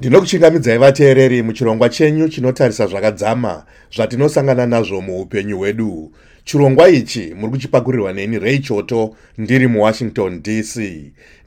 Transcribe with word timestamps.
ndinokuchingamidzai 0.00 0.78
vateereri 0.78 1.42
muchirongwa 1.42 1.88
chenyu 1.88 2.28
chinotarisa 2.28 2.86
zvakadzama 2.86 3.64
zvatinosangana 3.96 4.66
nazvo 4.66 5.00
muupenyu 5.00 5.58
hwedu. 5.58 6.12
Chirongwa 6.44 6.88
ichi 6.88 7.34
muri 7.34 7.50
kuchipakurirwa 7.52 8.12
neni 8.12 8.38
rei 8.38 8.58
choto 8.58 9.16
ndiri 9.38 9.66
muwashington 9.66 10.42
dc 10.42 10.76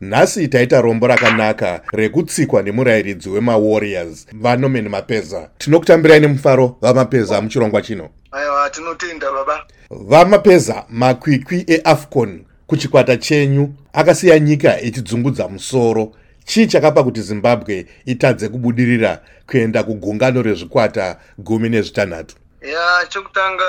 nhasi 0.02 0.48
taita 0.48 0.82
rombo 0.82 1.08
rakanaka 1.08 1.82
rekutsikwa 1.94 2.62
nemurayiridzi 2.62 3.30
wemawarriors 3.30 4.28
vanomen 4.34 4.90
mapeza. 4.90 5.50
Tinokutambirai 5.58 6.20
nemufaro 6.20 6.78
vamapeza 6.82 7.42
muchirongwa 7.42 7.82
chino. 7.82 8.10
Aiwa 8.32 8.70
tinotenda 8.70 9.32
baba. 9.32 9.64
Vamapeza 9.90 10.86
makwikwi 10.90 11.66
eafcon 11.68 12.42
kuchikwata 12.68 13.18
chenyu 13.18 13.74
akasiya 13.94 14.40
nyika 14.40 14.82
ichidzungudza 14.82 15.48
musoro 15.48 16.12
chii 16.46 16.68
chakapa 16.68 17.04
kuti 17.04 17.22
zimbabwe 17.22 17.88
itadze 18.06 18.50
kubudirira 18.50 19.22
kuenda 19.48 19.84
kugungano 19.84 20.42
rezvikwata 20.42 21.20
gumi 21.38 21.70
nezvitanhatu? 21.70 22.36
Ya 22.62 23.06
chekutanga 23.10 23.66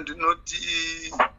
ndinoti 0.00 0.60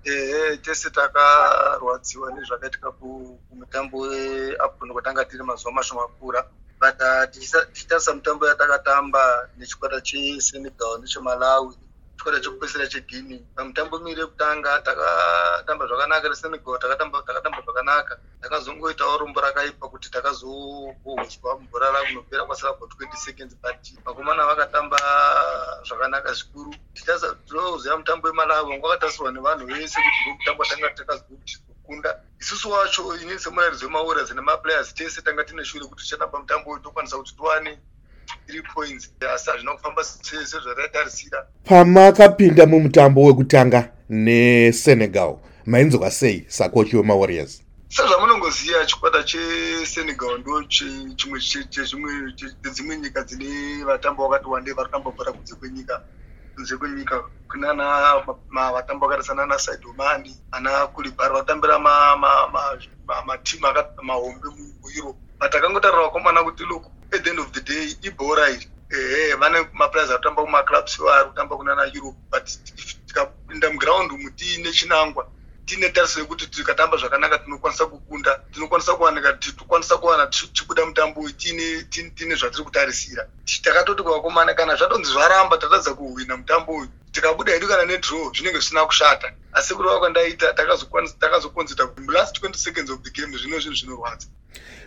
ehe 0.03 0.57
tese 0.57 0.89
takarwadziwa 0.89 2.31
nezvakaitika 2.31 2.91
kumutambo 2.91 3.97
weafcon 3.97 4.91
kwatanga 4.93 5.25
tiri 5.25 5.43
mazuva 5.43 5.71
mashomakura 5.71 6.45
but 6.79 7.01
uh, 7.01 7.29
tichitarisa 7.31 8.13
mutambo 8.13 8.47
yatakatamba 8.47 9.49
nechikwata 9.57 10.01
chesenegal 10.01 10.99
nechemalawi 11.01 11.75
chikwata 12.17 12.39
chekupesera 12.39 12.87
cheguini 12.87 13.45
pamutambo 13.55 13.99
miri 13.99 14.19
yekutanga 14.21 14.79
takatamba 14.79 15.87
zvakanaka 15.87 16.29
resenegal 16.29 16.79
takatamba 16.79 17.21
zvakanaka. 17.71 18.17
Takazongoitawo 18.41 19.17
rombo 19.17 19.41
rakaipa 19.41 19.87
kuti 19.89 20.11
takazobohuswa 20.11 21.59
mubhora 21.59 21.91
rakunopera 21.91 22.45
kwasara 22.45 22.73
for 22.73 22.87
20 22.87 23.15
seconds 23.15 23.55
but 23.61 24.03
vakomana 24.05 24.45
vakatamba 24.45 24.97
zvakanaka 25.87 26.33
zvikuru. 26.33 26.75
Tinoziva 27.47 27.97
mutambo 27.97 28.27
wemalawi 28.27 28.69
wanga 28.71 28.87
wakatasirwa 28.87 29.31
nevanhu 29.31 29.65
vese 29.67 29.99
kuti 29.99 30.29
ndomutambo 30.29 30.65
tanga 30.65 30.89
takaziva 30.89 31.27
kuti 31.29 31.57
kunda 31.83 32.19
isusu 32.39 32.71
wacho 32.71 33.17
inini 33.17 33.39
semurairidzi 33.39 33.85
wemawarriors 33.85 34.31
nemaplayers 34.31 34.93
tese 34.93 35.21
tanga 35.21 35.43
tine 35.43 35.65
shure 35.65 35.85
kuti 35.85 36.03
tichatamba 36.03 36.39
mutambo 36.39 36.71
uyu 36.71 36.79
tokwanisa 36.79 37.17
kuti 37.17 37.35
tiwane 37.35 37.77
three 38.47 38.61
points. 38.61 39.11
Asi 39.33 39.49
hazvina 39.51 39.73
kufamba 39.73 40.03
sezvataitarisira 40.03 41.45
pamakapinda 41.63 42.65
mumutambo 42.65 43.23
wekutanga 43.23 43.89
nesenegal 44.09 45.37
mainzwa 45.65 46.11
sei 46.11 46.45
sakochi 46.47 46.97
wemawarriors 46.97 47.61
sezvamunongoziva 47.87 48.85
chikwata 48.85 49.23
chesenegal 49.23 50.39
ndo 50.39 50.63
chimwe 50.63 51.39
chedzimwe 51.69 52.97
nyika 52.97 53.23
dzine 53.23 53.83
vatambo 53.83 54.27
vakati 54.27 54.49
wandei 54.49 54.73
vari 54.73 54.89
kutamba 54.89 55.11
bhora 55.11 55.31
kunze 55.31 55.55
kwenyika 55.55 56.01
kunze 56.55 56.77
kwenyika 56.77 57.23
kunana 57.49 58.23
vatambo 58.73 59.07
vakaita 59.07 59.27
sanana 59.27 59.59
saidomani 59.59 60.37
ana 60.51 60.87
kulibhari 60.87 61.33
vatambira 61.33 61.79
matimu 63.25 63.67
mahombe 64.01 64.47
mueurope 64.81 65.19
but 65.39 65.55
akangotarira 65.55 66.03
vakomana 66.03 66.43
kuti 66.43 66.63
look 66.63 66.85
at 67.11 67.23
the 67.23 67.29
end 67.29 67.39
of 67.39 67.51
the 67.51 67.61
day 67.61 67.95
ibhora 68.01 68.49
iri 68.49 68.67
ehe 68.89 69.35
vane 69.35 69.67
maplayers 69.73 70.09
ari 70.09 70.17
kutamba 70.17 70.43
kumaclubs 70.43 71.01
vari 71.01 71.29
kutamba 71.29 71.57
kunana 71.57 71.83
europe 71.93 72.17
but 72.31 72.49
tikapinda 73.07 73.69
mugraundi 73.69 74.13
umu 74.15 74.29
tiine 74.31 74.71
chinangwa 74.71 75.27
tiine 75.65 75.89
tariso 75.89 76.19
yekuti 76.19 76.47
tikatamba 76.47 76.97
zvakanaka 76.97 77.37
tinokwanisa 77.39 77.85
kukunda 77.85 78.39
tinokwanisa 78.51 78.95
kuwanika 78.95 79.33
tikwanisa 79.33 79.97
kuwana 79.97 80.27
tichibuda 80.27 80.85
mutambo 80.85 81.21
uyu 81.21 81.33
tiine 81.33 82.35
zvatiri 82.35 82.63
kutarisira. 82.63 83.27
Takatoti 83.63 84.03
kuvakomana 84.03 84.53
kana 84.53 84.75
zvatonzi 84.75 85.11
zvaramba 85.11 85.57
tatadza 85.57 85.93
kuhwina 85.93 86.37
mutambo 86.37 86.71
uyu 86.73 86.89
tikabuda 87.11 87.53
hedu 87.53 87.67
kana 87.67 87.85
nedraw 87.85 88.33
zvinenge 88.33 88.57
zvisina 88.57 88.85
kushata. 88.85 89.33
Asi 89.53 89.73
kurova 89.75 89.99
kwandaita 89.99 90.53
takazokonzeta 90.53 91.89
last 92.13 92.43
20 92.43 92.53
seconds 92.55 92.89
of 92.89 93.01
the 93.01 93.21
game 93.21 93.37
zvino 93.37 93.59
zvinhu 93.59 93.75
zvinorwadza. 93.75 94.27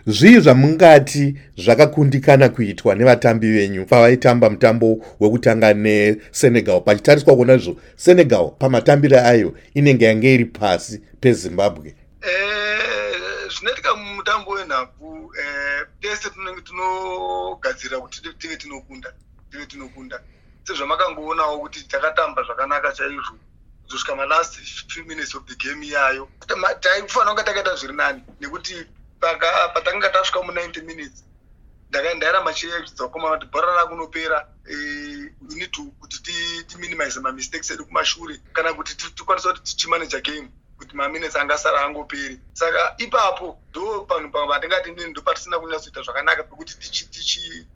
Zvii 0.07 0.41
zvamungati 0.41 1.35
zvakakundikana 1.57 2.49
kuitwa 2.49 2.95
nevatambi 2.95 3.53
venyu 3.53 3.87
pavaitamba 3.87 4.51
mutambo 4.51 5.05
wekutanga 5.21 5.75
nesenegal? 5.75 6.81
Pachitariswa 6.81 7.37
kuona 7.37 7.55
izvo 7.55 7.77
senegal 7.97 8.51
pamatambiro 8.59 9.19
ayo 9.19 9.55
inenge 9.75 10.05
yange 10.05 10.35
iri 10.35 10.45
pasi 10.45 11.01
pezimbabwe. 11.21 11.95
Eh, 12.23 13.49
zvinoitika 13.57 13.95
mumutambo 13.95 14.51
wenhabvu. 14.51 15.33
Eh, 15.39 15.87
tese 16.01 16.31
tinogadzirira 16.65 18.01
kuti 18.01 18.23
tive 18.39 18.57
tinokunda 18.57 19.13
tive 19.51 19.67
tinokunda 19.67 20.21
sezvamakangoonawo 20.67 21.59
kuti 21.61 21.85
takatamba 21.89 22.43
zvakanaka 22.43 22.93
chaizvo. 22.93 23.37
Kuzosvika 23.85 24.17
malast 24.17 24.55
few 24.89 25.05
minutes 25.05 25.35
of 25.35 25.45
the 25.47 25.55
game 25.57 25.87
iyayo 25.87 26.29
taifanira 26.81 27.35
kunge 27.35 27.43
takaita 27.43 27.77
zviri 27.77 27.95
nani 27.95 28.23
nekuti 28.41 28.75
patanga 29.75 30.09
tasvika 30.09 30.41
mu90 30.41 30.83
minutes 30.83 31.25
ndairamba 31.91 32.55
chiedza 32.55 33.05
kukomana 33.07 33.37
kuti 33.37 33.51
bhora 33.53 33.77
rakunopera 33.77 34.47
need 35.41 35.77
kuti 36.01 36.33
timinimize 36.67 37.21
mamistakes 37.21 37.71
edu 37.71 37.85
kumashure 37.87 38.41
kana 38.53 38.73
kuti 38.75 38.95
tikwanisa 38.97 39.53
kuti 39.53 39.63
tichimaneja 39.63 40.21
game 40.21 40.49
kuti 40.79 40.97
maminutes 40.97 41.37
angasara 41.37 41.85
angoperi. 41.85 42.41
Saka 42.53 42.95
ipapo 42.99 43.59
ndo 43.71 44.01
panhu 44.01 44.31
patingati 44.31 44.91
nini 44.91 45.11
ndo 45.11 45.23
patisina 45.23 45.59
kunyatsoita 45.59 46.03
zvakanaka 46.03 46.43
pekuti 46.43 46.75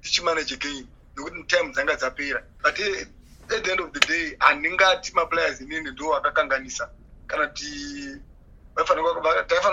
tichimaneje 0.02 0.56
game 0.56 0.86
nekuti 1.18 1.46
time 1.46 1.72
dzanga 1.72 1.96
dzapera. 1.96 2.42
But 2.62 2.78
at 3.50 3.64
the 3.64 3.70
end 3.70 3.80
of 3.80 3.92
the 3.92 4.00
day 4.00 4.36
handingati 4.38 5.12
maplayers 5.14 5.60
inini 5.60 5.90
ndo 5.90 6.16
akakanganisa. 6.16 6.88
Kana 7.26 7.46
kuti 7.46 8.22
taifanira 8.76 9.14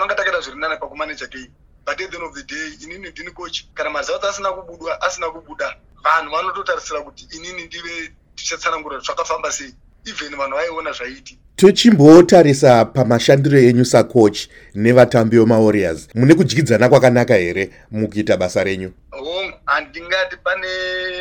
kunga 0.00 0.14
takaita 0.14 0.40
zviri 0.40 0.58
nani 0.58 0.76
pakumaneja 0.76 1.26
game 1.26 1.52
but 1.84 2.00
at 2.00 2.10
the 2.10 2.16
end 2.16 2.26
of 2.26 2.34
the 2.34 2.42
day 2.42 2.74
inini 2.82 3.10
ndini 3.10 3.30
coach. 3.32 3.64
Kana 3.74 3.90
mazautsi 3.90 4.26
asina 4.26 4.52
kubudwa 4.52 5.02
asina 5.02 5.30
kubuda 5.30 5.76
vanhu 6.04 6.30
vanototarisira 6.30 7.02
kuti 7.02 7.28
inini 7.36 7.64
ndive 7.64 8.12
tichatsanangura 8.34 8.98
zvakafamba 8.98 9.52
sei 9.52 9.74
even 10.06 10.36
vanhu 10.36 10.56
vaiona 10.56 10.92
zvaiti. 10.92 11.38
Tichimbotarisa 11.56 12.84
pamashandiro 12.84 13.58
enyu 13.58 13.84
sacoach 13.84 14.48
nevatambi 14.74 15.38
vemawarriors. 15.38 16.08
Mune 16.14 16.34
kudyidzana 16.34 16.88
kwakanaka 16.88 17.34
here 17.34 17.70
mukuita 17.90 18.36
basa 18.36 18.64
renyu? 18.64 18.92
Hongu 19.10 19.52
handingati 19.66 20.36
pane 20.36 20.68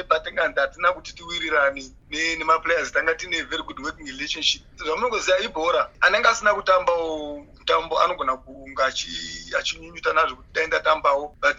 patinganzi 0.10 0.60
hatina 0.60 0.94
kuti 0.94 1.16
tiwirirani 1.16 1.92
nemaplayers 2.38 2.92
tanga 2.92 3.16
tine 3.16 3.44
very 3.44 3.64
good 3.64 3.80
working 3.80 4.08
relationship. 4.08 4.62
Zvamunongoziva 4.78 5.40
ibhora 5.40 5.90
anenge 6.02 6.28
asina 6.28 6.54
kutambawo 6.54 7.46
mutambo 7.60 8.00
anogona 8.00 8.38
kunga 8.38 8.86
achinyunyuta 9.60 10.14
nazvo 10.14 10.36
kuti 10.36 10.50
taenda 10.54 10.80
tambawo. 10.80 11.36
But 11.42 11.58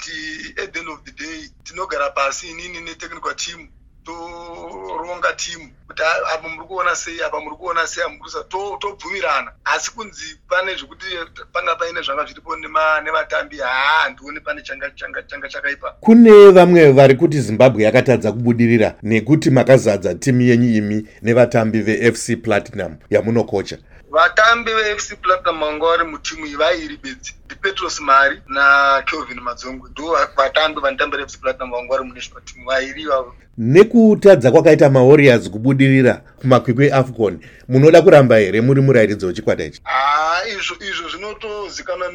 at 0.62 0.72
the 0.72 0.81
end 0.81 0.88
of 0.88 1.03
the 1.04 1.12
day 1.12 1.48
tinogara 1.64 2.10
pasi 2.10 2.50
inini 2.50 2.81
netechnical 2.81 3.34
team 3.37 3.69
toronga 4.06 5.33
timu. 5.33 5.71
Kuti 5.87 6.03
apa 6.03 6.49
muri 6.49 6.67
kuona 6.67 6.94
sei 6.97 7.22
apa 7.22 7.41
muri 7.41 7.56
kuona 7.56 7.87
sei 7.87 8.05
amurusa 8.05 8.44
tobvumirana. 8.81 9.53
Asi 9.65 9.91
kunzi 9.91 10.39
pane 10.49 10.75
zvekuti 10.75 11.06
panga 11.53 11.77
paine 11.77 12.03
zvanga 12.03 12.25
zviripo 12.25 12.56
nevatambi 12.56 13.59
haa 13.59 14.03
handioni 14.03 14.41
pane 14.41 14.62
changa 14.62 15.49
chakaipa. 15.49 15.94
Kune 16.00 16.50
vamwe 16.50 16.93
vari 16.93 17.15
kuti 17.15 17.41
zimbabwe 17.41 17.83
yakatadza 17.83 18.33
kubudirira 18.33 18.94
nekuti 19.03 19.50
makazadza 19.50 20.15
timu 20.15 20.41
yenyu 20.43 20.77
imi 20.77 21.09
nevatambi 21.23 21.81
vefc 21.81 22.43
platinum 22.43 22.97
yamunokocha. 23.11 23.78
Vatambi 24.11 24.75
vefc 24.75 25.15
platinum 25.23 25.61
vanga 25.61 25.87
vari 25.87 26.05
mutimu 26.05 26.47
iyi 26.47 26.56
vairi 26.56 26.97
bedzi 26.97 27.34
ndipetros 27.66 28.00
mari 28.00 28.43
nakelvin 28.49 29.41
madzongwe 29.41 29.91
ndo 29.91 30.16
vatambi 30.37 30.81
vanotambira 30.81 31.27
fc 31.27 31.41
platinum 31.41 31.71
vanga 31.71 31.88
vari 31.88 32.04
munational 32.04 32.43
team. 32.44 32.66
Vairi 32.66 33.03
ivavo 33.03 33.35
nekutadza 33.58 34.50
kwakaita 34.50 34.91
mawarriors 34.91 35.50
kubudirira 35.50 36.14
kumakwikwi 36.41 36.87
eafcon 36.87 37.41
munoda 37.69 38.02
kuramba 38.02 38.37
here? 38.37 38.61
Muri 38.61 38.81
murayiridzi 38.81 39.26
wechikwata 39.26 39.64
ichi? 39.64 39.81
Haa 39.85 40.44
izvo 40.46 40.76
izvo 40.91 41.08
zvinotozikanwa 41.08 42.08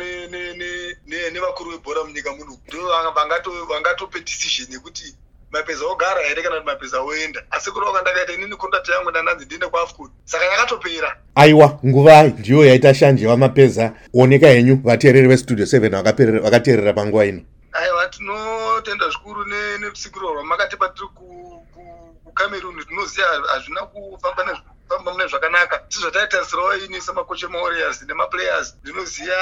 nevakuru 1.33 1.71
vebhora 1.71 2.03
munyika 2.03 2.31
muno 2.31 2.57
ndo 2.67 2.79
vangatope 3.69 4.19
decision 4.19 4.71
yekuti 4.71 5.15
mapeza 5.51 5.85
ogara 5.85 6.21
here 6.21 6.41
kana 6.41 6.55
kuti 6.55 6.65
mapeza 6.65 7.01
oenda. 7.01 7.43
Asi 7.51 7.71
kurova 7.71 7.93
kandakaita 7.93 8.33
inini 8.33 8.55
kondati 8.55 8.91
yangu 8.91 9.09
ndandanzi 9.11 9.45
ndiende 9.45 9.67
kuafcon 9.67 10.09
saka 10.25 10.45
yakatopera. 10.45 11.17
Aiwa 11.35 11.79
nguva 11.85 12.23
ndiyo 12.23 12.65
yaita 12.65 12.93
shanje 12.93 13.27
vamapeza 13.27 13.93
oneka 14.13 14.47
henyu 14.47 14.79
vateereri 14.83 15.27
vestudio 15.27 15.65
7 15.65 16.39
vakateerera 16.41 16.93
panguva 16.93 17.25
ino. 17.25 17.41
Aiwa 17.73 18.07
tinotenda 18.07 19.09
zvikuru 19.09 19.45
nerusikiro 19.45 20.33
rwamakatipa 20.33 20.89
tiri 20.89 21.07
kucameroon 22.23 22.85
tinoziva 22.85 23.27
hazvina 23.53 23.81
kufamba 23.81 24.43
famba 24.91 25.11
mune 25.11 25.27
zvakanaka. 25.27 25.83
Sezvataitarisirawo 25.89 26.75
ini 26.75 27.01
semakochi 27.01 27.45
emawarriors 27.45 28.01
nemaplayers. 28.01 28.75
Ndinoziva 28.83 29.39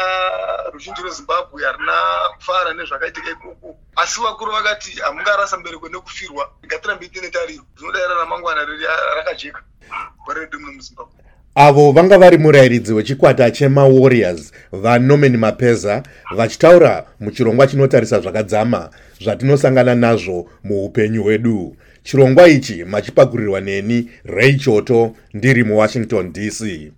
ruzhinji 0.73 1.01
rwezimbabwe 1.01 1.63
harina 1.65 1.95
kufara 2.35 2.73
nezvakaitika 2.73 3.31
ikoko. 3.31 3.77
Asi 3.95 4.21
vakuru 4.21 4.51
vakati 4.51 4.91
hamungarasa 5.01 5.57
mbereko 5.57 5.89
nekufirwa. 5.89 6.49
Ngatirambe 6.65 7.07
tiine 7.07 7.29
tariro 7.29 7.63
zvinodaira 7.77 8.13
ramangwana 8.13 8.65
rakajeka. 9.15 9.61
Gore 10.25 10.39
redu 10.39 10.59
muno 10.59 10.73
muzimbabwe 10.73 11.28
avo 11.61 11.91
vanga 11.91 12.17
vari 12.17 12.37
murayiridzi 12.37 12.93
wechikwata 12.93 13.51
chemawarriors 13.51 14.51
vanorman 14.71 15.37
mapeza 15.37 16.03
vachitaura 16.35 17.05
muchirongwa 17.19 17.67
chinotarisa 17.67 18.19
zvakadzama 18.19 18.89
zvatinosangana 19.21 19.95
nazvo 19.95 20.49
muupenyu 20.63 21.23
hwedu. 21.23 21.75
Chirongwa 22.03 22.47
ichi 22.47 22.83
machipakurirwa 22.83 23.61
neni 23.61 24.09
ray 24.25 24.53
choto 24.53 25.15
ndiri 25.33 25.63
muwashington 25.63 26.33
dc 26.33 26.91